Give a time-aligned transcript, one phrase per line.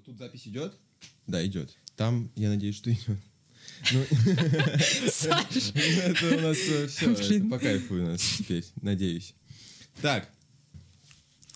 [0.00, 0.72] Вот тут запись идет?
[1.26, 1.76] Да, идет.
[1.94, 3.18] Там, я надеюсь, что идет.
[3.92, 5.26] Ну, это
[6.36, 7.50] у нас все, Блин.
[7.50, 9.34] по кайфу у нас теперь, надеюсь.
[10.00, 10.26] Так,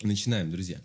[0.03, 0.79] начинаем, друзья.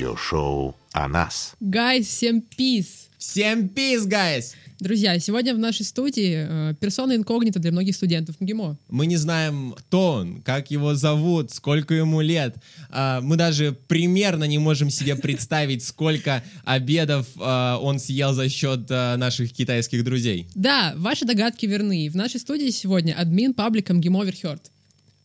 [0.00, 1.54] Аудиошоу о нас.
[1.60, 3.10] guys, всем peace.
[3.18, 4.54] Всем peace, guys!
[4.78, 8.78] Друзья, сегодня в нашей студии э, персона инкогнита для многих студентов МГИМО.
[8.88, 12.56] Мы не знаем, кто он, как его зовут, сколько ему лет.
[12.88, 18.86] А, Мы даже примерно не можем себе представить, сколько обедов а, он съел за счет
[18.88, 20.48] а, наших китайских друзей.
[20.54, 22.08] Да, ваши догадки верны.
[22.08, 24.70] В нашей студии сегодня админ паблика MGIMO Overheard.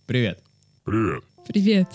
[0.05, 0.43] Привет.
[0.83, 1.23] Привет.
[1.47, 1.87] Привет.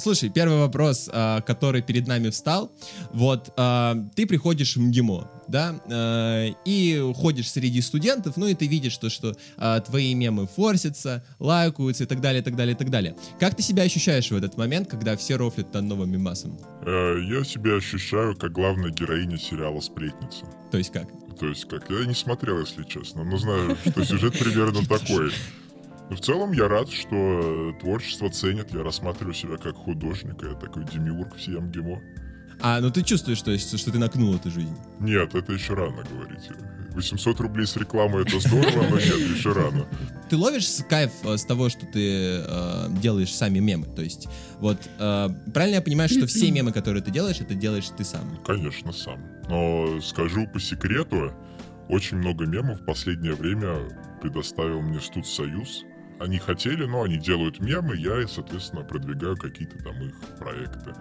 [0.00, 2.72] Слушай, первый вопрос, а, который перед нами встал.
[3.12, 8.66] Вот, а, ты приходишь в МГИМО, да, а, и ходишь среди студентов, ну и ты
[8.66, 9.34] видишь, что, что
[9.86, 13.14] твои мемы форсятся, лайкаются и так далее, и так далее, и так далее.
[13.38, 16.58] Как ты себя ощущаешь в этот момент, когда все рофлят над новым мемасом?
[16.86, 20.46] Э, Я себя ощущаю как главная героиня сериала «Сплетница».
[20.70, 21.08] То есть как?
[21.38, 25.30] То есть, как я не смотрел, если честно, но знаю, что сюжет примерно такой.
[26.10, 28.74] Но в целом я рад, что э, творчество ценят.
[28.74, 30.46] Я рассматриваю себя как художника.
[30.48, 32.02] Я такой демиург всем МГИМО.
[32.62, 34.76] А, ну ты чувствуешь, то есть, что ты накнул эту жизнь?
[34.98, 36.50] Нет, это еще рано говорить.
[36.90, 39.86] 800 рублей с рекламы это здорово, но нет, еще рано.
[40.28, 43.86] Ты ловишь кайф э, с того, что ты э, делаешь сами мемы?
[43.86, 44.28] То есть,
[44.58, 48.38] вот, э, правильно я понимаю, что все мемы, которые ты делаешь, это делаешь ты сам?
[48.44, 49.20] Конечно, сам.
[49.48, 51.32] Но скажу по секрету,
[51.88, 53.88] очень много мемов в последнее время
[54.20, 55.84] предоставил мне Студсоюз.
[56.20, 60.92] Они хотели, но они делают мемы, я, соответственно, продвигаю какие-то там их проекты.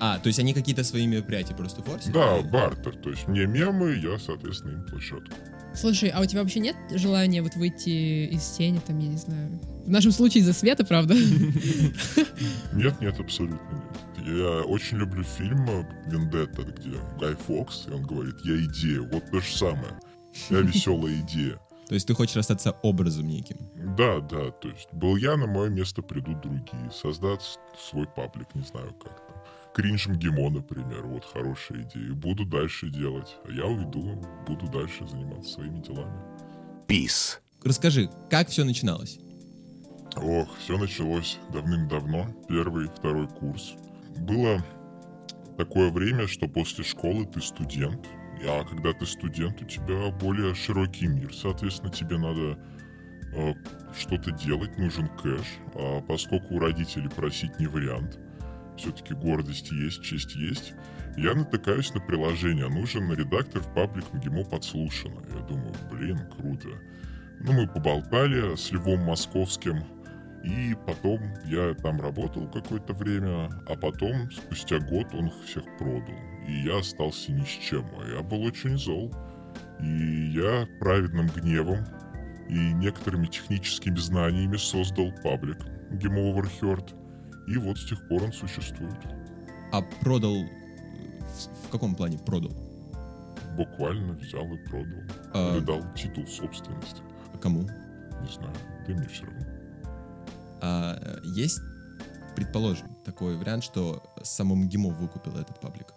[0.00, 2.12] А, то есть они какие-то свои мероприятия просто форсят?
[2.12, 2.94] Да, бартер.
[2.96, 5.34] То есть мне мемы, я, соответственно, им площадку.
[5.74, 9.60] Слушай, а у тебя вообще нет желания вот выйти из тени, там, я не знаю...
[9.84, 11.14] В нашем случае из-за света, правда?
[12.72, 14.26] Нет, нет, абсолютно нет.
[14.26, 15.66] Я очень люблю фильм
[16.06, 19.98] «Вендетта», где Гай Фокс, и он говорит, я идея, вот то же самое.
[20.50, 21.58] Я веселая идея.
[21.88, 23.56] То есть ты хочешь остаться образом неким?
[23.96, 26.90] Да, да, то есть был я, на мое место придут другие.
[26.92, 29.36] Создать свой паблик, не знаю как там.
[29.74, 32.12] Кринж МГИМО, например, вот хорошая идея.
[32.12, 33.36] Буду дальше делать.
[33.44, 36.20] А я уйду, буду дальше заниматься своими делами.
[36.88, 37.40] Бис.
[37.64, 39.18] Расскажи, как все начиналось?
[40.16, 43.74] Ох, все началось давным-давно, первый, второй курс.
[44.16, 44.64] Было
[45.56, 48.06] такое время, что после школы ты студент,
[48.46, 52.58] а когда ты студент, у тебя более широкий мир, соответственно, тебе надо
[53.34, 53.54] э,
[53.96, 58.18] что-то делать, нужен кэш, а поскольку у родителей просить не вариант,
[58.76, 60.74] все-таки гордость есть, честь есть,
[61.16, 65.20] я натыкаюсь на приложение, нужен редактор в паблик МГИМО подслушано.
[65.34, 66.68] Я думаю, блин, круто.
[67.40, 69.82] Ну, мы поболтали с Львом Московским,
[70.44, 76.14] и потом я там работал какое-то время, а потом, спустя год, он их всех продал.
[76.48, 77.84] И я остался ни с чем.
[78.00, 79.12] А я был очень зол.
[79.80, 81.84] И я праведным гневом
[82.48, 85.58] и некоторыми техническими знаниями создал паблик
[85.90, 86.94] Game Overheard.
[87.46, 88.98] И вот с тех пор он существует.
[89.72, 90.34] А продал...
[90.42, 92.52] В, в каком плане продал?
[93.56, 95.02] Буквально взял и продал.
[95.34, 97.02] А- Или дал титул собственности.
[97.40, 97.62] Кому?
[97.62, 98.54] Не знаю,
[98.86, 99.46] да мне все равно.
[100.60, 101.60] А, э, есть,
[102.34, 105.94] предположим, такой вариант, что самым ГИМО выкупил этот паблик?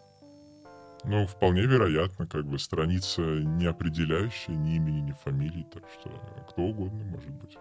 [1.03, 6.11] Ну, вполне вероятно, как бы страница не определяющая ни имени, ни фамилии, так что
[6.49, 7.57] кто угодно может быть.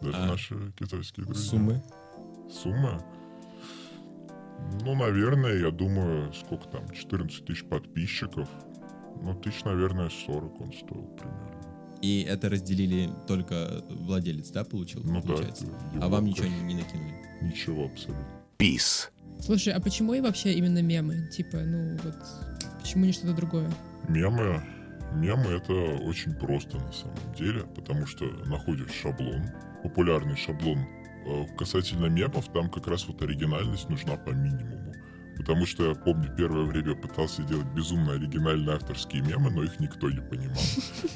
[0.00, 1.50] Даже а наши китайские друзья.
[1.50, 1.82] Суммы?
[2.50, 3.02] Сумма?
[4.82, 8.48] Ну, наверное, я думаю, сколько там, 14 тысяч подписчиков.
[9.20, 11.56] Ну, тысяч, наверное, 40 он стоил примерно.
[12.02, 15.66] И это разделили только владелец, да, получил, Ну да, получается?
[15.94, 17.14] это а вам ничего не, не накинули?
[17.40, 18.26] Ничего абсолютно.
[18.58, 19.10] Бис.
[19.40, 21.28] Слушай, а почему и вообще именно мемы?
[21.30, 22.16] Типа, ну вот,
[22.80, 23.70] почему не что-то другое?
[24.08, 24.62] Мемы,
[25.14, 29.44] мемы это очень просто на самом деле, потому что находишь шаблон,
[29.82, 30.78] популярный шаблон.
[31.26, 34.85] Э, Касательно мемов, там как раз вот оригинальность нужна по минимуму.
[35.36, 40.10] Потому что я помню, первое время пытался делать безумно оригинальные авторские мемы, но их никто
[40.10, 40.62] не понимал.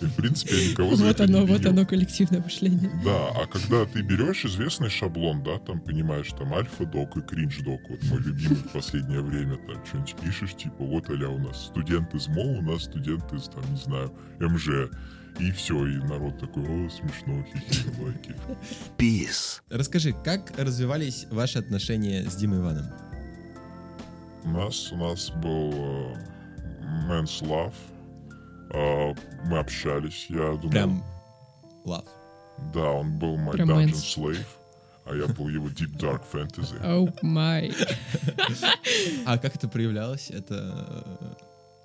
[0.01, 1.71] И, в принципе, я никого за Вот это не оно, вот винил.
[1.71, 2.91] оно, коллективное мышление.
[3.05, 8.03] Да, а когда ты берешь известный шаблон, да, там, понимаешь, там, альфа-док и кринж-док, вот
[8.05, 12.29] мой любимый в последнее время, там, что-нибудь пишешь, типа, вот, а у нас студент из
[12.29, 14.91] МО, у нас студент из, там, не знаю, МЖ,
[15.39, 18.35] и все, и народ такой, о, смешно, хихи, лайки.
[18.99, 19.61] Peace.
[19.71, 22.87] Расскажи, как развивались ваши отношения с Димой Иваном?
[24.45, 26.15] У нас, у нас был э,
[27.09, 27.75] Man's Love,
[28.73, 29.15] э,
[29.47, 31.05] мы общались, я думал, Прям
[31.85, 32.09] love.
[32.73, 34.17] да, он был мой Прям Dungeon Man's.
[34.17, 34.47] Slave,
[35.05, 36.83] а я был его Deep Dark Fantasy.
[36.87, 37.73] Оу май.
[39.27, 40.31] А как это проявлялось?
[40.31, 41.35] Это э,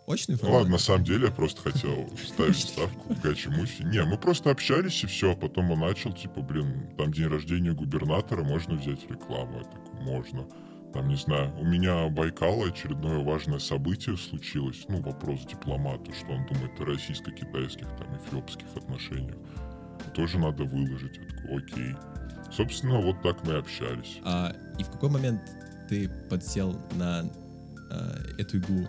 [0.05, 0.57] очный Ну формат?
[0.59, 3.81] ладно, на самом деле я просто хотел ставить ставку в Гачи Мучи.
[3.83, 7.73] Не, мы просто общались и все, а потом он начал, типа, блин, там день рождения
[7.73, 9.57] губернатора, можно взять рекламу?
[9.57, 10.45] Я такой, можно.
[10.95, 16.45] Там, не знаю, у меня Байкал очередное важное событие случилось, ну, вопрос дипломату, что он
[16.45, 19.35] думает о российско-китайских, там, эфиопских отношениях.
[20.13, 21.17] Тоже надо выложить.
[21.17, 21.95] Я такой, окей.
[22.49, 24.19] Собственно, вот так мы и общались.
[24.23, 25.41] А, и в какой момент
[25.89, 27.29] ты подсел на
[27.91, 28.87] а, эту иглу?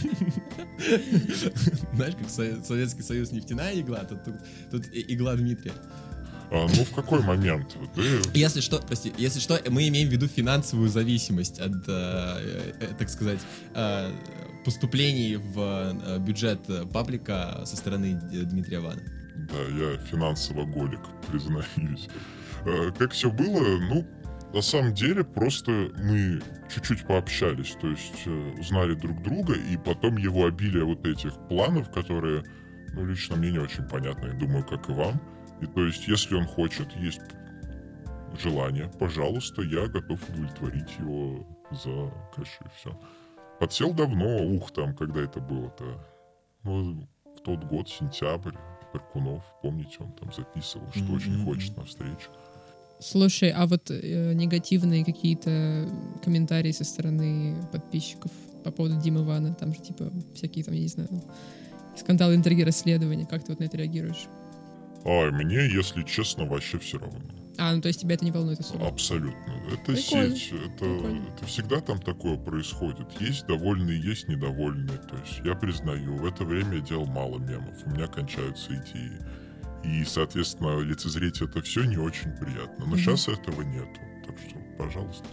[1.92, 4.20] Знаешь, как Совет- Советский Союз нефтяная игла, тут,
[4.92, 5.72] игла Дмитрия.
[6.50, 7.76] А, ну, в какой момент?
[7.94, 12.86] Ты Если что, прости, если что, мы имеем в виду финансовую зависимость от, э, э,
[12.98, 13.38] так сказать,
[13.74, 14.10] э,
[14.64, 19.00] поступлений в э, бюджет э, паблика со стороны Дмитрия Ивана.
[19.36, 21.00] Да, я финансово-голик,
[21.30, 22.08] признаюсь.
[22.64, 24.04] Э, Как все было, ну,
[24.52, 26.42] на самом деле, просто мы
[26.74, 31.90] чуть-чуть пообщались, то есть э, узнали друг друга, и потом его обилие вот этих планов,
[31.92, 32.42] которые,
[32.92, 35.20] ну, лично мне не очень понятно, я думаю, как и вам.
[35.60, 37.20] И то есть, если он хочет, есть
[38.38, 42.98] желание, пожалуйста, я готов удовлетворить его за кэш и все.
[43.58, 45.84] Подсел давно, ух, там, когда это было-то?
[46.64, 48.54] Ну, в тот год, сентябрь,
[48.92, 51.44] Перкунов, помните, он там записывал, что очень Мгм.
[51.44, 52.30] хочет на встречу.
[52.98, 55.88] Слушай, а вот э, негативные какие-то
[56.24, 58.30] комментарии со стороны подписчиков
[58.64, 61.08] по поводу Димы Ивана, там же типа всякие там, я не знаю,
[61.96, 64.26] скандалы, интриги, расследования, как ты вот на это реагируешь?
[65.04, 67.20] А мне, если честно, вообще все равно.
[67.58, 68.86] А, ну то есть тебя это не волнует особо?
[68.88, 69.52] Абсолютно.
[69.70, 70.34] Это Прикольно.
[70.36, 71.28] сеть, это, Прикольно.
[71.36, 73.08] это всегда там такое происходит.
[73.20, 74.96] Есть довольные, есть недовольные.
[74.98, 77.74] То есть я признаю, в это время я делал мало мемов.
[77.86, 79.18] У меня кончаются идеи.
[79.84, 82.84] И, соответственно, лицезреть это все не очень приятно.
[82.84, 82.98] Но Мгм.
[82.98, 84.00] сейчас этого нету.
[84.26, 85.24] Так что, пожалуйста.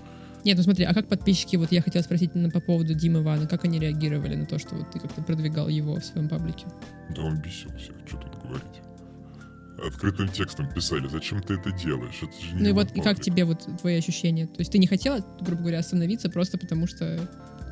[0.43, 3.47] Нет, ну смотри, а как подписчики, вот я хотела спросить именно по поводу Димы Ивана,
[3.47, 6.67] как они реагировали на то, что вот ты как-то продвигал его в своем паблике?
[7.15, 8.81] Да он бесил всех, что тут говорить.
[9.85, 12.19] Открытым текстом писали, зачем ты это делаешь?
[12.21, 13.23] Это же не Ну и вот, и как паблик».
[13.23, 14.47] тебе вот твои ощущения?
[14.47, 17.19] То есть ты не хотела, грубо говоря, остановиться просто потому что...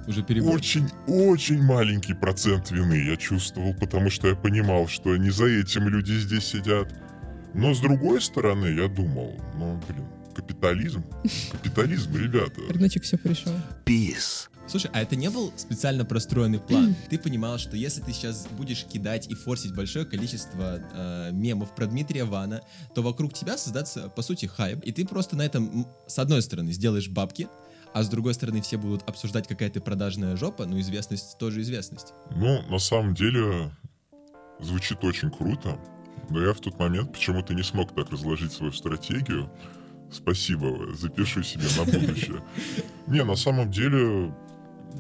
[0.08, 0.54] Уже перебор.
[0.54, 5.88] Очень, очень маленький процент вины я чувствовал, потому что я понимал, что не за этим
[5.88, 6.94] люди здесь сидят.
[7.56, 10.06] Но с другой стороны, я думал, ну, блин,
[10.36, 11.04] капитализм,
[11.54, 12.62] капитализм, ребята.
[12.70, 13.54] Рыночек все порешал.
[13.86, 14.50] Peace.
[14.68, 16.96] Слушай, а это не был специально простроенный план?
[17.10, 21.86] Ты понимал, что если ты сейчас будешь кидать и форсить большое количество э, мемов про
[21.86, 22.62] Дмитрия Вана,
[22.94, 26.72] то вокруг тебя создаться, по сути, хайп, и ты просто на этом, с одной стороны,
[26.72, 27.48] сделаешь бабки,
[27.94, 32.14] а с другой стороны, все будут обсуждать, какая ты продажная жопа, но известность тоже известность.
[32.32, 33.72] Ну, на самом деле,
[34.60, 35.80] звучит очень круто,
[36.30, 39.50] но я в тот момент почему-то не смог так разложить свою стратегию.
[40.12, 42.44] Спасибо, запишу себе на будущее.
[43.08, 44.34] Не, на самом деле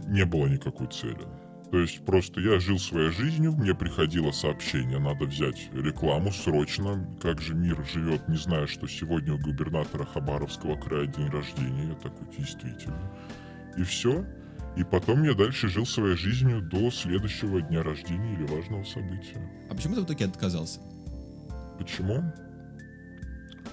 [0.08, 1.26] не было никакой цели.
[1.72, 7.42] То есть просто я жил своей жизнью, мне приходило сообщение, надо взять рекламу срочно, как
[7.42, 11.90] же мир живет, не зная, что сегодня у губернатора Хабаровского края день рождения.
[11.90, 13.12] Я такой, действительно.
[13.78, 14.26] И все.
[14.78, 19.50] И потом я дальше жил своей жизнью до следующего дня рождения или важного события.
[19.70, 20.82] А почему ты в итоге отказался?
[21.78, 22.24] Почему?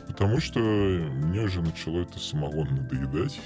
[0.07, 3.41] Потому что мне уже начало это самогон надоедать.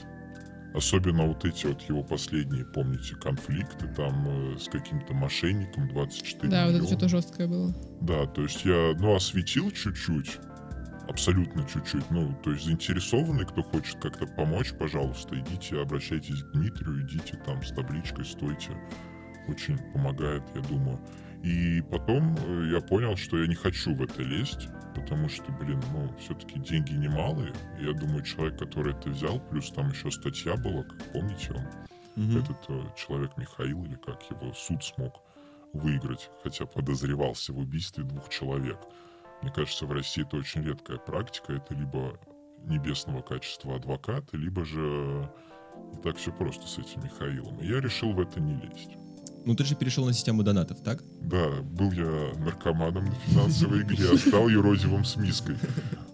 [0.76, 6.66] Особенно вот эти вот его последние, помните, конфликты там э, с каким-то мошенником 24 Да,
[6.66, 6.87] вот это миллиона.
[6.87, 7.75] что-то жесткое было.
[8.02, 10.38] Да, то есть я, ну, осветил чуть-чуть,
[11.09, 17.00] абсолютно чуть-чуть, ну, то есть заинтересованный, кто хочет как-то помочь, пожалуйста, идите, обращайтесь к Дмитрию,
[17.06, 18.73] идите там с табличкой, стойте.
[19.49, 21.00] Очень помогает, я думаю.
[21.42, 24.68] И потом э, я понял, что я не хочу в это лезть,
[25.06, 27.52] потому что, блин, ну, все-таки деньги немалые.
[27.78, 32.38] Я думаю, человек, который это взял, плюс там еще статья была, как помните, он Мгм.
[32.38, 35.22] этот э, человек Михаил, или как его суд смог
[35.72, 38.78] выиграть, хотя подозревался в убийстве двух человек.
[39.42, 41.52] Мне кажется, в России это очень редкая практика.
[41.52, 42.18] Это либо
[42.64, 45.30] небесного качества адвокаты, либо же
[45.94, 47.60] не так все просто с этим Михаилом.
[47.60, 48.96] И я решил в это не лезть.
[49.47, 51.05] Ну ты же перешел на систему донатов, так?
[51.23, 55.57] Да, был я наркоманом на финансовой игре, а стал юродивым с миской.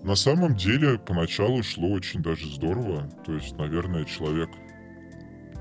[0.02, 3.08] На самом деле, поначалу шло очень даже здорово.
[3.24, 4.50] То есть, наверное, человек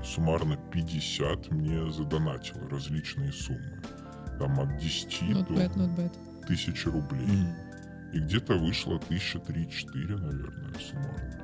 [0.04, 3.80] суммарно 50 мне задонатил различные суммы.
[4.38, 6.46] Там от 10 Not до bad, not bad.
[6.46, 7.26] тысячи рублей.
[8.12, 11.41] И где-то вышло тысяча три-четыре, наверное, суммарно.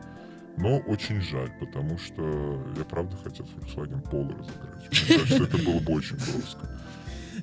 [0.58, 5.08] Но очень жаль, потому что я правда хотел Volkswagen Polo разыграть.
[5.08, 6.80] Мне кажется, это было бы очень просто.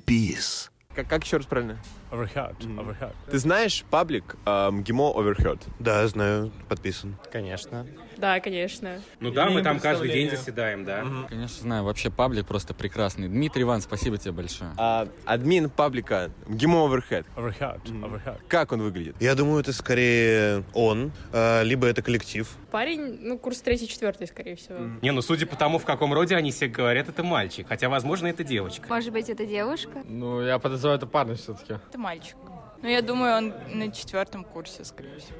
[0.06, 0.70] Peace.
[0.94, 1.78] Как, как еще раз правильно?
[2.10, 3.14] Overheard, overheard.
[3.30, 5.62] Ты знаешь паблик эм, ГИМО Overheard?
[5.78, 7.16] Да, знаю, подписан.
[7.30, 7.86] Конечно.
[8.16, 9.00] Да, конечно.
[9.20, 11.04] Ну да, мы там каждый день заседаем, да.
[11.28, 11.84] Конечно, знаю.
[11.84, 13.28] Вообще паблик просто прекрасный.
[13.28, 14.70] Дмитрий Иван, спасибо тебе большое.
[14.76, 17.26] А, админ паблика ГИМО Overhead.
[17.36, 18.40] Overheard, overheard.
[18.48, 19.16] Как он выглядит?
[19.20, 22.48] Я думаю, это скорее он, а, либо это коллектив.
[22.70, 24.78] Парень, ну, курс третий-четвертый, скорее всего.
[25.02, 27.68] Не, ну судя по тому, в каком роде они все говорят, это мальчик.
[27.68, 28.88] Хотя, возможно, это девочка.
[28.88, 30.02] Может быть, это девушка?
[30.04, 31.74] Ну, я подозреваю, это парень все-таки.
[31.74, 32.36] Это мальчик.
[32.82, 35.38] Ну, я думаю, он на четвертом курсе, скорее всего.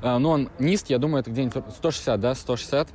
[0.00, 2.88] А, ну, он низкий, я думаю, это где-нибудь 160, да, 160.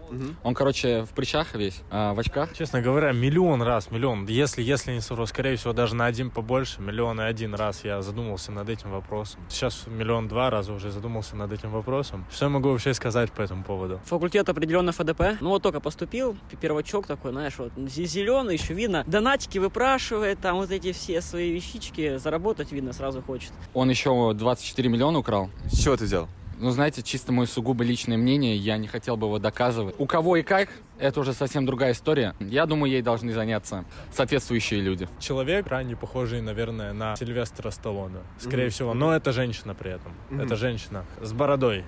[0.44, 2.54] Он, короче, в прыщах весь, а, в очках.
[2.56, 4.26] Честно говоря, миллион раз, миллион.
[4.26, 8.02] Если, если не совру, скорее всего, даже на один побольше, миллион и один раз я
[8.02, 9.42] задумался над этим вопросом.
[9.50, 12.26] Сейчас миллион два раза уже задумался над этим вопросом.
[12.32, 14.00] Что я могу вообще сказать по этому поводу?
[14.06, 15.38] Факультет определенно ФДП.
[15.42, 19.04] Ну вот только поступил, первачок такой, знаешь, вот зеленый, еще видно.
[19.08, 23.52] Донатики выпрашивает, там вот эти все свои вещички, заработать видно сразу хочет.
[23.74, 25.50] Он еще 24 миллиона украл.
[25.72, 26.28] С чего ты взял?
[26.60, 29.96] Ну, знаете, чисто мое сугубо личное мнение, я не хотел бы его доказывать.
[30.00, 32.34] У кого и как, это уже совсем другая история.
[32.40, 35.08] Я думаю, ей должны заняться соответствующие люди.
[35.20, 38.18] Человек, крайне похожий, наверное, на Сильвестра Сталлоне.
[38.40, 38.96] Скорее всего.
[38.96, 40.14] Но это женщина при этом.
[40.32, 41.84] Это женщина с бородой.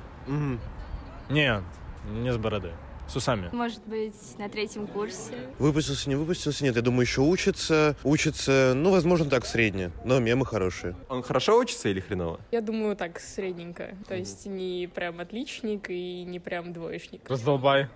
[1.29, 1.63] Нет,
[2.11, 2.73] не с бородой.
[3.09, 3.49] С усами.
[3.51, 5.33] Может быть, на третьем курсе.
[5.57, 7.95] Выпустился, не выпустился, нет, я думаю, еще учится.
[8.03, 10.95] Учится, ну, возможно, так средне, но мемы хорошие.
[11.09, 12.39] Он хорошо учится или хреново?
[12.51, 13.95] Я думаю, так, средненько.
[14.07, 17.27] То есть не прям отличник и не прям двоечник.
[17.27, 17.89] Раздолбай.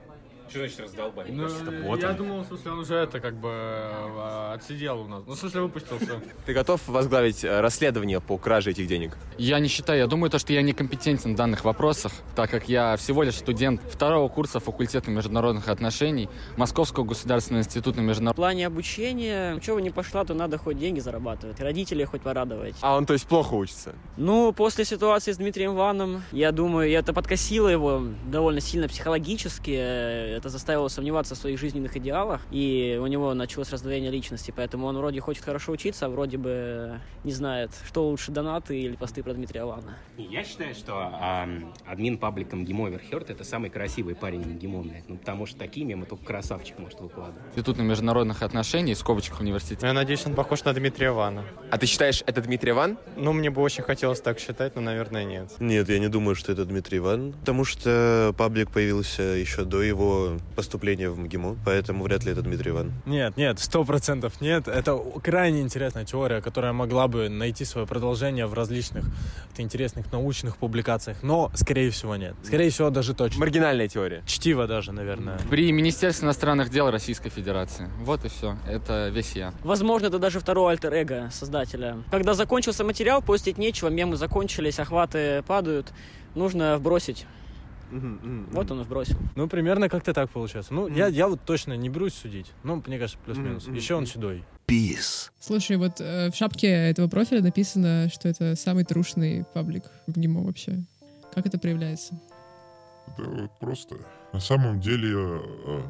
[0.53, 1.31] Что значит раздолбай?
[1.31, 1.47] Ну,
[1.87, 2.15] вот я он.
[2.15, 5.23] думал, в смысле, он уже это как бы э, отсидел у нас.
[5.25, 6.21] Ну, в смысле, выпустился.
[6.45, 9.17] Ты готов возглавить э, расследование по краже этих денег?
[9.39, 12.95] Я не считаю, я думаю, то, что я некомпетентен в данных вопросах, так как я
[12.97, 19.59] всего лишь студент второго курса факультета международных отношений Московского государственного института В международных плане обучения,
[19.59, 22.75] чего не пошла, то надо хоть деньги зарабатывать, родителей хоть порадовать.
[22.81, 23.95] А он, то есть, плохо учится?
[24.17, 30.42] Ну, после ситуации с Дмитрием Ваном, я думаю, это подкосило его довольно сильно психологически.
[30.43, 32.41] Э, Это заставило сомневаться в своих жизненных идеалах.
[32.51, 34.53] И у него началось раздвоение личности.
[34.55, 38.95] Поэтому он вроде хочет хорошо учиться, а вроде бы не знает, что лучше, донаты или
[38.95, 39.97] посты про Дмитрия Вана.
[40.17, 45.09] Я считаю, что ам, админ паблика МГИМО Overheard это самый красивый парень МГИМО, блядь.
[45.09, 47.41] Ну, потому что такие мемы только красавчик может выкладывать.
[47.49, 49.87] института международных отношений, в скобочках университета.
[49.87, 51.45] Я надеюсь, он похож на Дмитрия Ивана.
[51.71, 52.97] А ты считаешь, это Дмитрий Иван?
[53.15, 55.51] Ну, мне бы очень хотелось так считать, но, наверное, нет.
[55.59, 60.32] Нет, я не думаю, что это Дмитрий Иван, потому что паблик появился еще до его
[60.55, 62.93] поступления в МГИМО, поэтому вряд ли это Дмитрий Иван.
[63.05, 64.67] Нет, нет, сто процентов нет.
[64.67, 69.05] Это крайне интересная теория, которая могла бы найти свое продолжение в различных
[69.57, 72.35] интересных научных публикациях, но, скорее всего, нет.
[72.43, 73.39] Скорее всего, даже точно.
[73.39, 74.23] Маргинальная теория.
[74.25, 75.37] Чтиво даже, наверное.
[75.49, 77.89] При Министерстве иностранных дел Российской Федерации.
[78.01, 78.57] Вот и все.
[78.67, 79.53] Это весь я.
[79.63, 81.97] Возможно, это даже второе альтер-эго создателя.
[82.11, 85.93] Когда закончился материал, постить нечего, мемы закончились, охваты падают.
[86.35, 87.25] Нужно вбросить.
[88.51, 89.17] Вот он и вбросил.
[89.35, 90.73] Ну, примерно как-то так получается.
[90.73, 92.51] Ну, я, я вот точно не берусь судить.
[92.63, 93.67] Ну, мне кажется, плюс-минус.
[93.67, 94.43] Еще он седой.
[94.67, 95.29] Peace.
[95.39, 100.43] Слушай, вот э, в шапке этого профиля написано, что это самый трушный паблик в ГИМО
[100.43, 100.83] вообще.
[101.33, 102.19] Как это проявляется?
[103.07, 103.97] Это вот просто.
[104.31, 105.81] На самом деле э,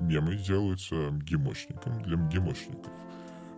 [0.00, 2.92] мемы делаются МГИМОшником для МГИМОшников.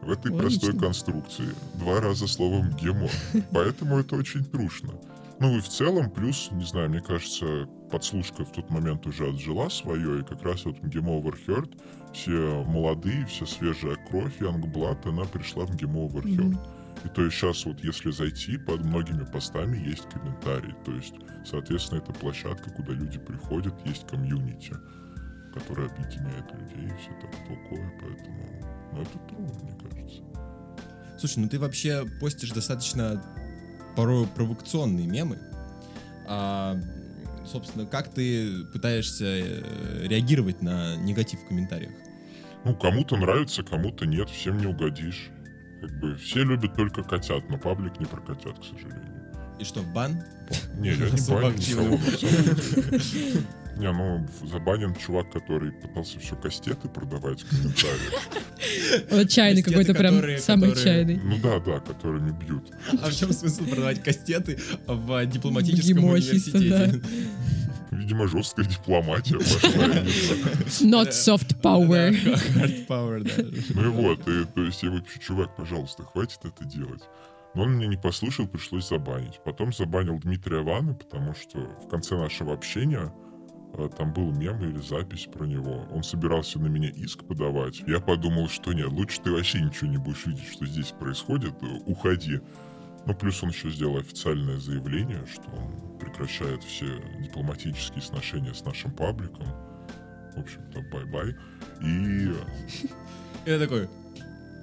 [0.03, 0.87] В этой простой Логично.
[0.87, 3.09] конструкции два раза слово МГИМО.
[3.53, 4.95] Поэтому это очень трушно.
[5.41, 9.69] Ну и в целом, плюс, не знаю, мне кажется, подслушка в тот момент уже отжила
[9.69, 11.81] свое, и как раз вот МГИМО Overheard,
[12.13, 16.59] все молодые, вся свежая кровь, Янгблад, она пришла в МГИМО Overheard.
[17.05, 20.75] И то есть сейчас вот если зайти, под многими постами есть комментарии.
[20.85, 21.15] То есть,
[21.45, 24.75] соответственно, это площадка, куда люди приходят, есть комьюнити,
[25.55, 27.93] которая объединяет людей и все так такое.
[28.01, 28.47] Поэтому,
[28.93, 30.23] ну это трудно, мне кажется.
[31.19, 33.23] Слушай, ну ты вообще постишь достаточно
[33.97, 35.39] порой провокационные мемы.
[36.27, 36.77] А,
[37.49, 41.93] собственно, как ты пытаешься э, реагировать на негатив в комментариях?
[42.65, 45.31] Ну, кому-то нравится, кому-то нет, всем не угодишь.
[45.81, 49.15] Как бы все любят только котят, но паблик не про котят, к сожалению.
[49.59, 50.23] И что, бан?
[50.75, 51.99] Не, я не баню никого.
[53.79, 58.29] Не, ну, забанен чувак, который пытался все кастеты продавать в комментариях.
[59.11, 61.17] Вот чайный какой-то прям самый чайный.
[61.23, 62.71] Ну да, да, которыми бьют.
[63.03, 67.03] А в чем смысл продавать кастеты в дипломатическом МГИМО чисто, университете?
[67.93, 69.71] Видимо, жесткая дипломатия пошла.
[70.83, 72.11] Not soft power.
[72.57, 73.61] Hard power, да.
[73.75, 77.03] Ну и вот, и, то есть я вообще, чувак, пожалуйста, хватит это делать.
[77.55, 79.41] Но он меня не послушал, пришлось забанить.
[79.45, 83.13] Потом забанил Дмитрия Ванны, потому что в конце нашего общения
[83.87, 85.87] там был мем или запись про него.
[85.93, 87.81] Он собирался на меня иск подавать.
[87.87, 91.67] Я подумал, что нет, лучше ты вообще ничего не будешь видеть, что здесь происходит, э,
[91.87, 92.41] уходи.
[93.07, 96.87] Ну, плюс он еще сделал официальное заявление, что он прекращает все
[97.21, 99.47] дипломатические сношения с нашим пабликом.
[100.35, 101.37] В общем-то, bye-bye.
[101.81, 102.33] И
[103.45, 103.89] И я такой,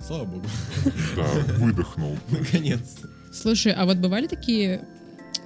[0.01, 0.45] слава богу,
[1.15, 2.17] да, выдохнул.
[2.29, 3.09] наконец-то.
[3.33, 4.85] Слушай, а вот бывали такие э,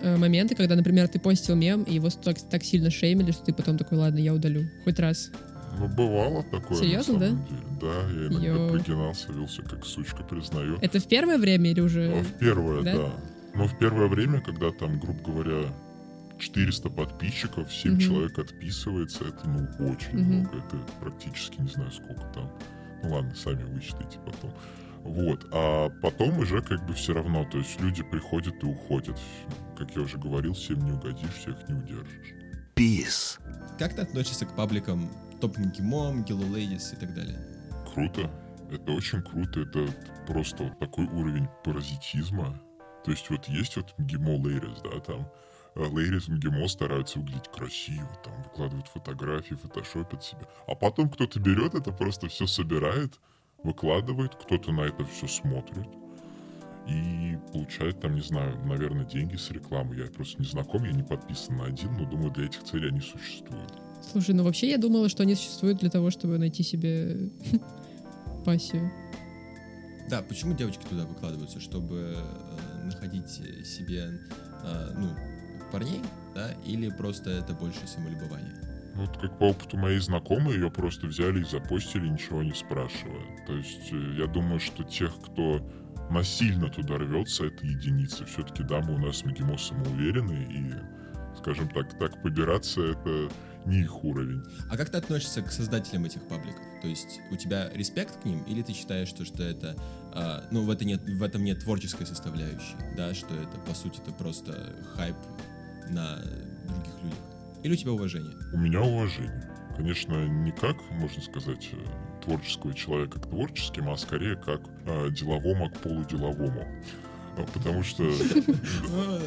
[0.02, 3.78] моменты, когда, например, ты постил мем, и его так, так сильно шеймили, что ты потом
[3.78, 4.70] такой, ладно, я удалю.
[4.84, 5.32] Хоть раз.
[5.78, 7.28] Ну, бывало такое, Серьезно, да?
[7.30, 7.42] деле.
[7.80, 8.70] Да, я иногда Йоу.
[8.72, 10.78] прогинался, велся как сучка, признаю.
[10.82, 12.12] Это в первое время или уже...
[12.12, 12.96] А В первое, да?
[12.96, 13.14] да.
[13.56, 15.74] Но в первое время, когда там, грубо говоря,
[16.40, 18.00] 400 подписчиков, 7 Мгм.
[18.00, 20.34] человек отписывается, это, ну, очень Мгм.
[20.34, 20.58] много.
[20.58, 22.52] Это практически не знаю, сколько там.
[23.04, 24.52] Ну, ладно, сами высчитайте потом.
[25.04, 25.48] Вот.
[25.52, 29.20] А потом уже как бы все равно, то есть люди приходят и уходят.
[29.78, 32.34] Как я уже говорил, всем не угодишь, всех не удержишь.
[32.76, 33.40] Peace.
[33.78, 37.40] Как ты относишься к пабликам Топ Гимом, Hello Ladies и так далее?
[37.94, 38.30] Круто.
[38.72, 39.62] Это очень круто.
[39.62, 39.88] Это
[40.28, 42.60] просто вот такой уровень паразитизма.
[43.04, 45.32] То есть вот есть вот МГИМО Лейрис, да, там
[45.76, 50.42] э, Лейрис МГИМО стараются выглядеть красиво, там выкладывают фотографии, фотошопят себя.
[50.68, 53.20] А потом кто-то берет это, просто все собирает,
[53.64, 55.88] выкладывает, кто-то на это все смотрит
[56.90, 59.96] и получает там, не знаю, наверное, деньги с рекламы.
[59.96, 63.02] Я просто не знаком, я не подписан на один, но думаю, для этих целей они
[63.02, 63.74] существуют.
[64.02, 67.30] Слушай, ну вообще я думала, что они существуют для того, чтобы найти себе
[68.46, 68.92] пассию.
[70.10, 71.60] Да, почему девочки туда выкладываются?
[71.60, 74.20] Чтобы э, находить себе,
[74.64, 75.10] э, ну,
[75.72, 76.02] парней,
[76.34, 76.52] да?
[76.66, 78.59] Или просто это больше самолюбование?
[79.00, 83.46] Вот как по опыту моей знакомой, ее просто взяли и запостили, ничего не спрашивая.
[83.48, 85.62] То есть э, я думаю, что тех, кто
[86.10, 88.26] насильно туда рвется, это единицы.
[88.26, 90.74] Все-таки дамы у нас МГИМО самоуверенные, и,
[91.38, 93.30] скажем так, так побираться это
[93.66, 94.44] не их уровень.
[94.70, 96.64] А как ты относишься к создателям этих пабликов?
[96.82, 99.78] То есть у тебя респект к ним, или ты считаешь, что, что это,
[100.14, 104.02] а, ну, в, это нет, в этом нет творческой составляющей, да, что это, по сути,
[104.02, 105.16] это просто хайп
[105.90, 106.18] на
[106.68, 107.39] других людях?
[107.64, 108.36] Или у тебя уважение?
[108.54, 109.44] У меня уважение.
[109.76, 115.70] Конечно, не как, можно сказать, э, творческого человека к творческим, а скорее как э, деловому
[115.70, 116.66] к полуделовому.
[117.38, 118.04] А, Потому что
[118.90, 119.20] Ну,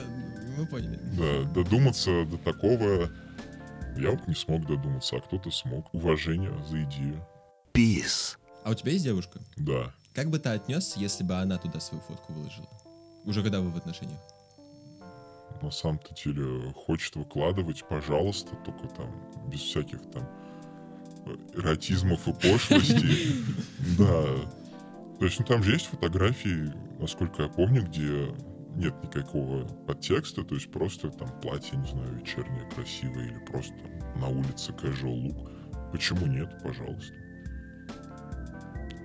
[0.59, 0.99] Мы поняли.
[1.17, 3.11] Да, додуматься до такого
[3.97, 5.93] я вот не смог додуматься, а кто-то смог.
[5.93, 7.27] Уважение за идею.
[7.75, 8.37] Peace.
[8.65, 9.41] А у тебя есть девушка?
[9.57, 9.93] Да.
[10.15, 12.69] Как бы ты отнесся, если бы она туда свою фотку выложила?
[13.25, 14.21] Уже когда вы в отношениях?
[15.63, 19.09] На самом-то деле хочет выкладывать, пожалуйста, только там
[19.49, 20.29] без всяких там
[21.27, 23.45] э, эротизмов и пошлостей.
[23.99, 24.25] Да.
[25.19, 28.35] То есть, ну там же есть фотографии, насколько я помню, где
[28.75, 33.75] нет никакого подтекста, то есть просто там платье, не знаю, вечернее, красивое, или просто
[34.17, 35.91] на улице casual look.
[35.93, 37.15] Почему нет, пожалуйста.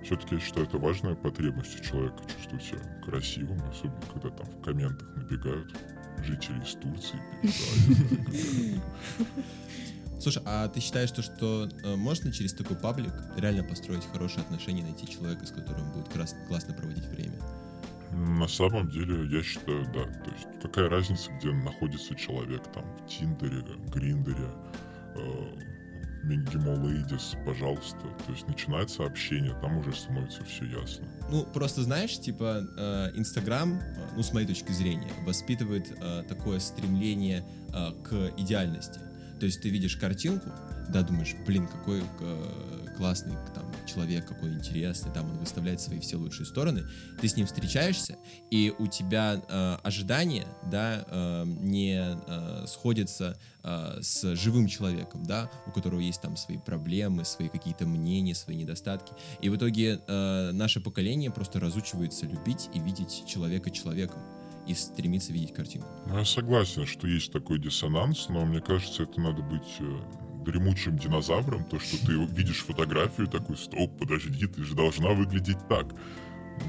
[0.03, 4.61] Все-таки я считаю, это важная потребность у человека чувствовать себя красивым, особенно когда там в
[4.61, 5.75] комментах набегают
[6.23, 7.19] жители из Турции.
[10.19, 14.83] Слушай, а ты считаешь, что, что э, можно через такой паблик реально построить хорошие отношения,
[14.83, 17.39] найти человека, с которым будет крас- классно проводить время?
[18.11, 20.05] На самом деле, я считаю, да.
[20.23, 24.49] То есть, какая разница, где находится человек, там, в Тиндере, Гриндере,
[25.15, 25.46] э,
[26.27, 28.01] Мингимо Лейдис, пожалуйста.
[28.25, 31.07] То есть, начинается общение, там уже становится все ясно.
[31.31, 36.59] Ну, просто знаешь, типа, э, Инстаграм, э, ну, с моей точки зрения, воспитывает э, такое
[36.59, 37.45] стремление
[38.03, 38.99] к идеальности.
[39.39, 40.49] То есть ты видишь картинку,
[40.89, 42.01] да, думаешь, блин, какой
[42.97, 46.83] классный там человек, какой интересный, там он выставляет свои все лучшие стороны,
[47.21, 48.17] ты с ним встречаешься,
[48.49, 55.49] и у тебя э, ожидания, да, э, не э, сходятся э, с живым человеком, да,
[55.67, 60.51] у которого есть там свои проблемы, свои какие-то мнения, свои недостатки, и в итоге э,
[60.51, 64.21] наше поколение просто разучивается любить и видеть человека человеком
[64.67, 65.87] и стремится видеть картинку.
[66.07, 69.99] Ну, я согласен, что есть такой диссонанс, но мне кажется, это надо быть э,
[70.47, 75.87] дремучим динозавром, то, что ты видишь фотографию, такой, стоп, подожди, ты же должна выглядеть так.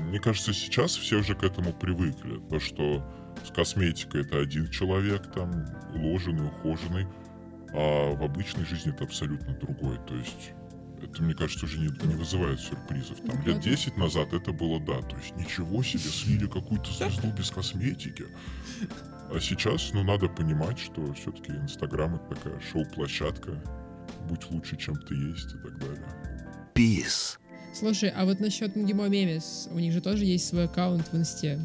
[0.08, 2.40] Мне кажется, сейчас все уже к этому привыкли.
[2.50, 3.04] То, что
[3.46, 5.64] С косметикой это один человек, там,
[5.94, 7.06] уложенный, ухоженный,
[7.72, 9.96] а в обычной жизни это абсолютно другой.
[10.08, 10.52] То есть
[11.00, 13.20] это, мне кажется, уже не, не вызывает сюрпризов.
[13.20, 15.00] Там лет 10 назад это было да.
[15.02, 18.26] То есть ничего себе, слили какую-то звезду без косметики.
[19.30, 23.62] А сейчас, ну, надо понимать, что все-таки Инстаграм это такая шоу-площадка.
[24.28, 26.06] Будь лучше, чем ты есть и так далее.
[26.74, 27.38] Peace.
[27.74, 31.60] Слушай, а вот насчет МГИМО Мемес, у них же тоже есть свой аккаунт в Инсте.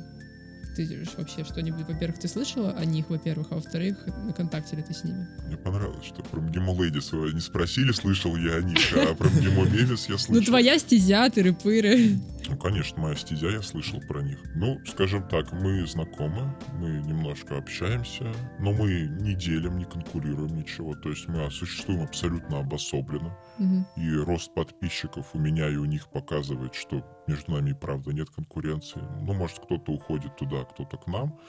[0.76, 4.94] Ты вообще что-нибудь, во-первых, ты слышала о них, во-первых, а во-вторых, на контакте ли ты
[4.94, 5.28] с ними?
[5.46, 9.30] Мне понравилось, что про МГИМО Лейдис вы не спросили, слышал я о них, а про
[9.30, 10.36] МГИМО Мемес я слышал.
[10.36, 12.20] Ну, твоя стезя, тыры-пыры.
[12.50, 14.40] Ну, конечно, моя стезя, я слышал про них.
[14.56, 20.96] Ну, скажем так, мы знакомы, мы немножко общаемся, но мы не делим, не конкурируем ничего.
[20.96, 23.38] То есть мы существуем абсолютно обособленно.
[23.60, 23.88] Мгм.
[23.98, 29.02] И рост подписчиков у меня и у них показывает, что между нами правда нет конкуренции.
[29.22, 31.40] Ну, может, кто-то уходит туда, кто-то к нам.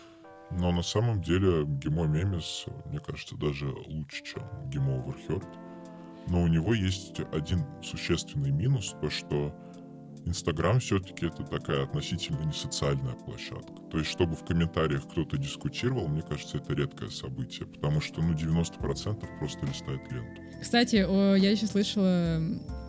[0.51, 5.47] Но на самом деле Гимо Мемес, мне кажется, даже лучше, чем Гимо Overheard.
[6.29, 9.55] Но у него есть один существенный минус, то что
[10.27, 13.75] Инстаграм все-таки это такая относительно не социальная площадка.
[13.91, 18.33] То есть, чтобы в комментариях кто-то дискутировал, мне кажется, это редкое событие, потому что, ну,
[18.33, 20.41] 90% просто листает ленту.
[20.63, 22.41] Кстати, я еще слышала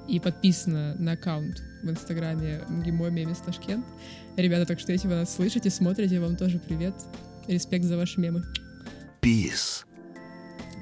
[0.08, 3.86] и подписана на аккаунт в Инстаграме МГИМО Мемес Ташкент.
[4.38, 6.96] Ребята, так что если вы нас слышите, смотрите, вам тоже привет.
[7.48, 8.44] Респект за ваши мемы.
[9.22, 9.86] Peace.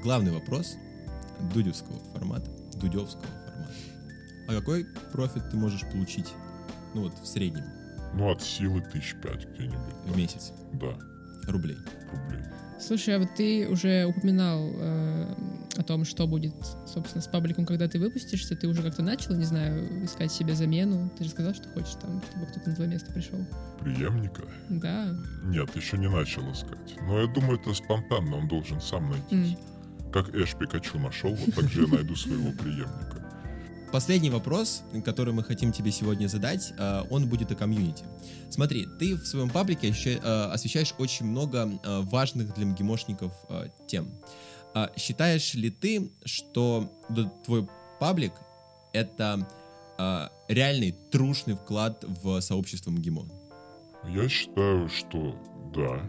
[0.02, 0.76] Главный вопрос
[1.52, 3.72] дудевского формата, дудевского формата.
[4.48, 6.32] А какой профит ты можешь получить,
[6.94, 7.64] ну вот, в среднем,
[8.14, 9.94] Ну, от силы тысяч пять где-нибудь.
[10.06, 10.52] в месяц?
[10.74, 10.96] Да,
[11.50, 11.76] Рублей.
[12.12, 12.44] рублей.
[12.80, 15.34] Слушай, а вот ты уже упоминал э,
[15.78, 16.54] о том, что будет,
[16.86, 18.56] собственно, с пабликом, когда ты выпустишься.
[18.56, 21.10] Ты уже как-то начал, не знаю, искать себе замену.
[21.18, 23.38] Ты же сказал, что хочешь там, чтобы кто-то на твое место пришел.
[23.80, 24.42] Преемника?
[24.68, 25.16] Да.
[25.44, 26.96] Нет, еще не начал искать.
[27.02, 29.56] Но я думаю, это спонтанно, он должен сам найтись.
[30.12, 33.24] Как Эш Пикачу нашел, вот так же я найду своего преемника.
[33.94, 38.04] Последний вопрос, который мы хотим тебе сегодня задать, э, он будет о комьюнити.
[38.50, 40.18] Смотри, ты в своем паблике э,
[40.52, 43.32] освещаешь очень много э, важных для МГИМОшников
[43.86, 44.10] тем.
[44.74, 46.90] А Считаешь ли ты, что
[47.44, 47.68] твой
[48.00, 48.32] паблик—
[48.92, 49.48] это
[49.98, 53.28] э, реальный трушный вклад в сообщество МГИМО?
[54.08, 55.38] Я считаю, что
[55.72, 56.02] да.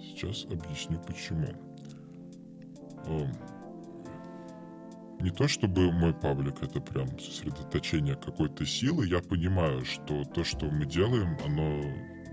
[0.00, 1.46] Сейчас объясню почему.
[3.06, 3.32] Эм,
[5.20, 10.66] Не то чтобы мой паблик это прям сосредоточение какой-то силы, я понимаю, что то, что
[10.66, 11.82] мы делаем, оно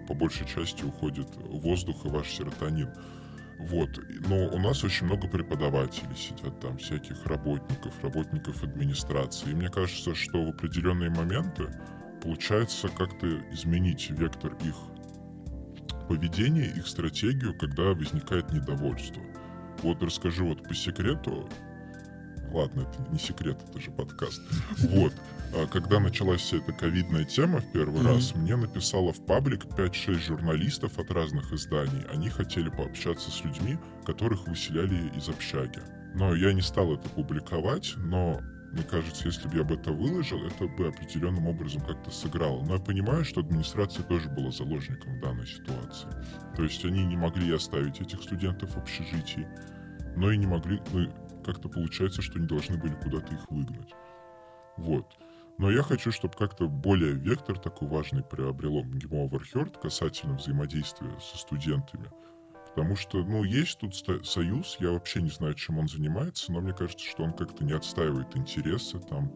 [0.07, 2.89] по большей части уходит в воздух и ваш серотонин.
[3.59, 3.89] Вот.
[4.27, 9.51] Но у нас очень много преподавателей сидят там, всяких работников, работников администрации.
[9.51, 11.67] И мне кажется, что в определенные моменты
[12.21, 14.75] получается как-то изменить вектор их
[16.07, 19.21] поведения, их стратегию, когда возникает недовольство.
[19.83, 21.49] Вот расскажу вот по секрету.
[22.51, 24.41] Ладно, это не секрет, это же подкаст.
[24.89, 25.13] Вот.
[25.53, 28.07] А Когда началась вся эта ковидная тема в первый Мгм.
[28.07, 32.03] раз, мне написало в паблик 5-6 журналистов от разных изданий.
[32.11, 35.81] Они хотели пообщаться с людьми, которых выселяли из общаги.
[36.15, 38.41] Но я не стал это публиковать, но
[38.73, 42.63] мне кажется, если бы я бы это выложил, это бы определенным образом как-то сыграло.
[42.65, 46.09] Но я понимаю, что администрация тоже была заложником данной ситуации.
[46.55, 49.47] То есть они не могли оставить этих студентов в общежитии,
[50.15, 51.07] но и не могли, ну,
[51.45, 53.93] как-то получается, что они должны были куда-то их выгнать.
[54.77, 55.05] Вот.
[55.57, 61.37] Но я хочу, чтобы как-то более вектор такой важный приобрело МГИМО Overheard касательно взаимодействия со
[61.37, 62.11] студентами.
[62.67, 66.73] Потому что, ну, есть тут союз, я вообще не знаю, чем он занимается, но мне
[66.73, 69.33] кажется, что он как-то не отстаивает интересы там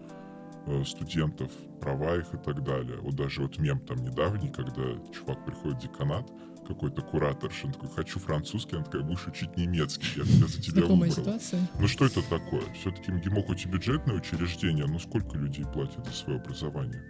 [0.67, 2.97] э, студентов, права их и так далее.
[3.01, 6.29] Вот даже вот мем там недавний, когда чувак приходит в деканат,
[6.67, 10.81] какой-то куратор, он такой, хочу французский, она такая, будешь учить немецкий, я, я за тебя
[10.81, 11.25] Знакомая выбрал.
[11.25, 11.67] ситуация.
[11.79, 12.63] Ну что это такое?
[12.79, 17.01] Все-таки МГИМО хоть и бюджетное учреждение, но сколько людей платят за свое образование?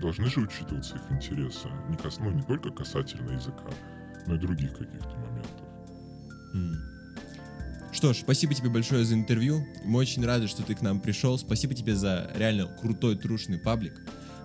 [0.00, 1.68] Должны же учитываться их интересы.
[1.88, 3.64] Не, кас- ну, не только касательно языка,
[4.26, 5.66] но и других каких-то моментов.
[6.54, 6.74] М.
[7.92, 9.66] Что ж, спасибо тебе большое за интервью.
[9.84, 11.36] Мы очень рады, что ты к нам пришел.
[11.38, 14.00] Спасибо тебе за реально крутой, трушный паблик.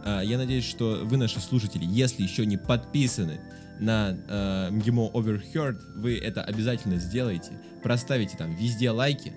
[0.05, 3.39] А, Я надеюсь, что вы, наши слушатели, если еще не подписаны
[3.79, 7.51] на э, МГИМО Overheard, вы это обязательно сделаете.
[7.81, 9.33] Проставите там везде лайки.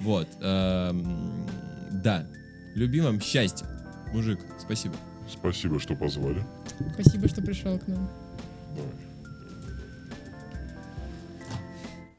[0.00, 0.28] Вот.
[0.40, 1.46] эм,
[1.92, 2.26] Да.
[2.74, 3.66] Любим вам счастья.
[4.12, 4.94] Мужик, спасибо.
[5.28, 6.42] Спасибо, что позвали.
[6.94, 8.10] Спасибо, что пришел к нам.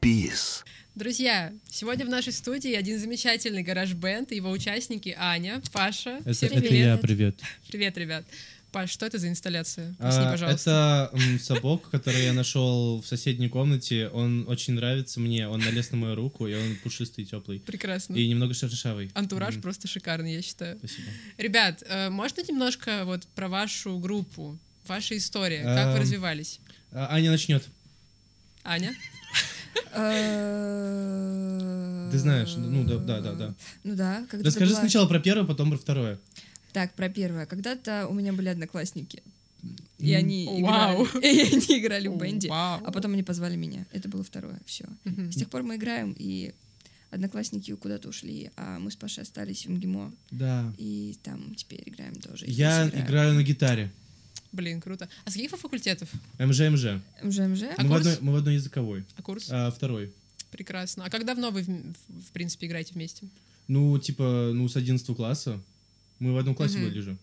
[0.00, 0.62] Peace.
[0.94, 6.18] Друзья, сегодня в нашей студии один замечательный гараж-бенд и его участники Аня, Паша.
[6.20, 7.40] Это, Всем это я, привет.
[7.70, 8.24] Привет, ребят.
[8.72, 9.94] Паш, что это за инсталляция?
[9.98, 11.10] Объясни, А, пожалуйста.
[11.12, 14.08] Это сапог, который я нашел в соседней комнате.
[14.08, 15.46] Он очень нравится мне.
[15.46, 17.60] Он налез на мою руку, и он пушистый, теплый.
[17.60, 18.14] Прекрасно.
[18.14, 19.10] И немного шершавый.
[19.14, 20.78] Антураж просто шикарный, я считаю.
[20.78, 21.08] Спасибо.
[21.36, 24.58] Ребят, э, можно немножко вот про вашу группу,
[24.88, 26.58] ваша история, как вы Эм, развивались?
[26.92, 27.68] А, Аня начнет.
[28.64, 28.94] Аня?
[32.10, 33.54] Ты знаешь, ну да, да, да, да.
[33.84, 34.26] Ну да.
[34.32, 36.18] Расскажи сначала про первое, потом про второе.
[36.72, 37.46] Так, про первое.
[37.46, 39.22] Когда-то у меня были одноклассники.
[39.98, 42.80] И они играли, и они играли в бенде, Вау.
[42.84, 43.86] а потом они позвали меня.
[43.92, 44.84] Это было второе, все.
[45.04, 45.30] Мгм.
[45.30, 46.52] С тех пор мы играем, и
[47.10, 50.12] одноклассники куда-то ушли, а мы с Пашей остались в МГИМО.
[50.32, 50.74] Да.
[50.78, 52.46] И там теперь играем тоже.
[52.48, 53.92] Я здесь играю на гитаре.
[54.50, 55.08] Блин, круто.
[55.24, 56.10] А с каких факультетов?
[56.38, 57.00] МЖ-МЖ.
[57.22, 57.62] МЖ-МЖ?
[57.78, 58.00] А Мы, в курс?
[58.06, 59.04] одной, мы в одной языковой.
[59.16, 59.46] А курс?
[59.50, 60.12] А, второй.
[60.50, 61.04] Прекрасно.
[61.04, 63.28] А как давно вы, в, в- в принципе, играете вместе?
[63.68, 65.60] Ну, типа, ну, с 11 класса.
[66.22, 66.88] Мы в одном классе Мгм.
[66.88, 67.16] были же.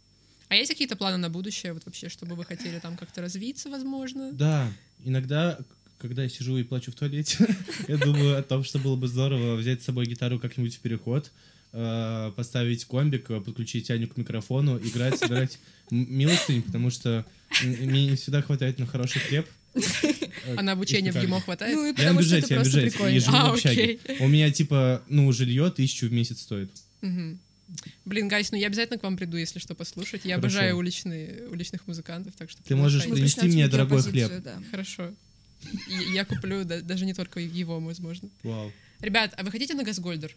[0.49, 4.31] А есть какие-то планы на будущее, вот вообще, чтобы вы хотели там как-то развиться, возможно?
[4.33, 4.69] Да,
[5.05, 5.57] иногда,
[5.99, 7.37] когда я сижу и плачу в туалете,
[7.87, 11.31] я думаю о том, что было бы здорово взять с собой гитару как-нибудь в переход,
[11.71, 15.59] э, поставить комбик, э, подключить Аню к микрофону, играть, собирать
[15.91, 17.25] милостынь, потому что
[17.63, 19.47] мне не всегда хватает на хороший хлеб.
[20.57, 21.75] А на обучение в ГИМО хватает?
[21.75, 23.99] Ну и Я на бюджете, я на бюджете, я живу А, в общаге.
[24.03, 24.17] окей.
[24.19, 26.71] У меня, типа, ну, жилье тысячу в месяц стоит.
[28.05, 30.21] Блин, Гайс, ну я обязательно к вам приду, если что, послушать.
[30.25, 30.57] Я Хорошо.
[30.57, 34.31] обожаю уличные, уличных музыкантов, так что Ты можешь принести мне дорогой хлеб.
[34.43, 34.61] да.
[34.71, 35.13] Хорошо.
[35.87, 38.29] И я куплю да- даже не только его, возможно.
[38.43, 38.71] Вау.
[39.01, 40.35] Ребят, а вы хотите на Газгольдер?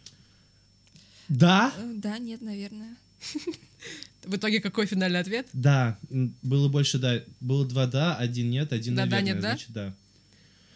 [1.28, 1.72] Да?
[1.78, 2.96] Э, Да, нет, наверное.
[4.24, 5.48] В итоге какой финальный ответ?
[5.52, 5.98] Да,
[6.42, 7.22] было больше да.
[7.40, 9.48] Было два да, один нет, один Да, да, наверное, нет, да?
[9.50, 9.94] значит да.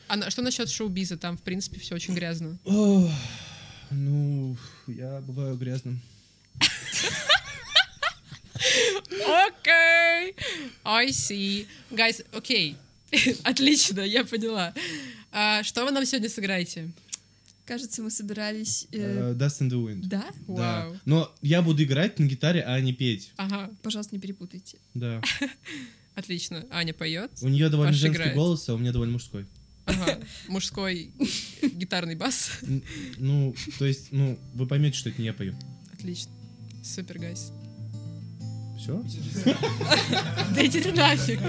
[0.09, 1.17] А на- что насчет шоу-биза?
[1.17, 2.59] Там, в принципе, все очень грязно.
[2.65, 3.11] Ох,
[3.91, 6.01] ну, я бываю грязным.
[8.57, 10.35] Окей,
[10.85, 11.67] I see.
[11.91, 12.77] Guys, окей.
[13.45, 14.75] Отлично, я поняла.
[15.33, 16.91] А, что вы нам сегодня сыграете?
[17.65, 18.87] Кажется, мы собирались...
[18.93, 20.03] э, Э, Dust in the Wind.
[20.07, 20.27] Да?
[20.47, 20.93] Да.
[21.05, 23.33] Но я буду играть на гитаре, а не петь.
[23.37, 24.79] Ага, Пожалуйста, не перепутайте.
[24.95, 25.21] Да.
[26.15, 26.65] отлично.
[26.71, 27.33] Аня поет.
[27.43, 28.37] У нее довольно Паша женский играет.
[28.37, 29.47] голос, а у меня довольно мужской.
[29.85, 30.21] Ага.
[30.49, 31.13] Мужской
[31.63, 32.51] гитарный бас.
[33.19, 35.57] Ну, то есть, ну, вы поймете, что это не я пою.
[35.93, 36.31] Отлично.
[36.85, 37.53] Супер, гайс.
[38.77, 39.03] Все?
[40.55, 41.41] Да иди ты нафиг.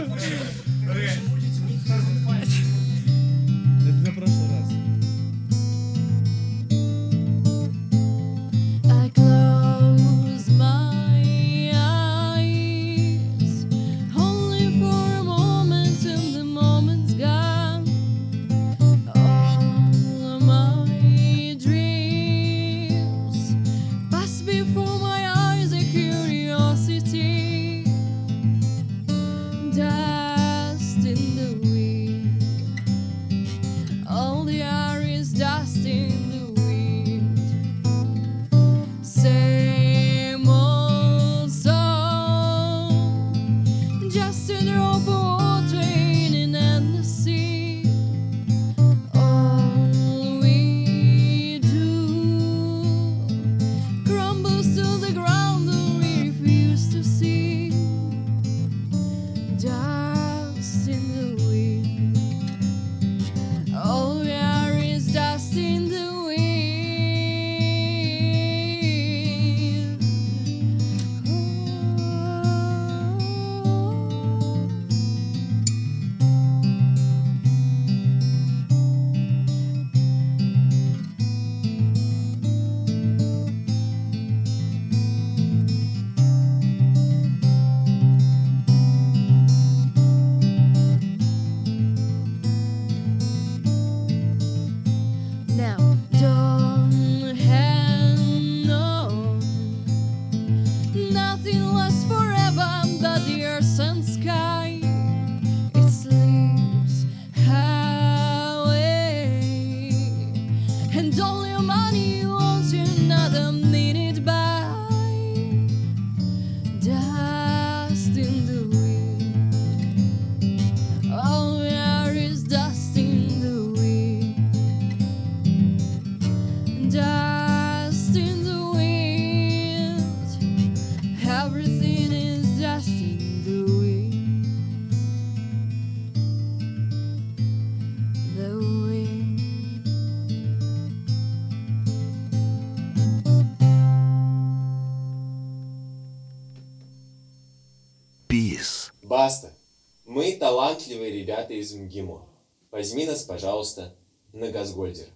[151.68, 152.26] Из МГИМО.
[152.72, 153.94] Возьми нас, пожалуйста,
[154.34, 155.08] на Газгольдер.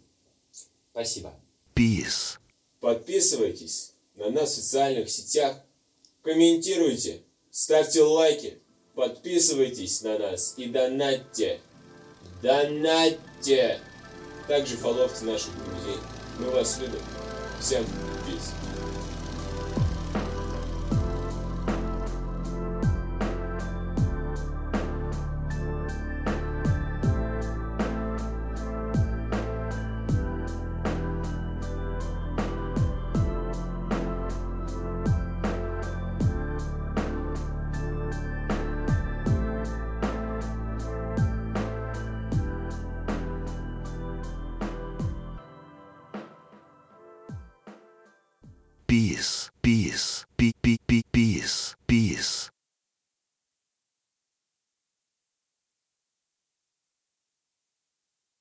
[0.91, 1.33] Спасибо.
[1.75, 2.37] Peace.
[2.81, 5.57] Подписывайтесь на нас в социальных сетях,
[6.23, 8.57] комментируйте, ставьте лайки,
[8.95, 11.61] подписывайтесь на нас и донатьте.
[12.41, 13.79] Донатьте!
[14.47, 15.99] Также фоловьте наших друзей.
[16.39, 16.99] Мы вас любим.
[17.61, 17.87] Всем peace.
[18.27, 18.27] Peace.
[18.27, 18.27] Peace.
[18.27, 18.60] Pe- pe- pe- Peace.